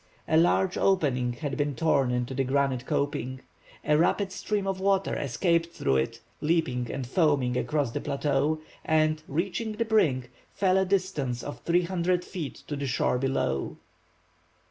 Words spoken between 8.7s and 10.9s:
and, reaching the brink, fell a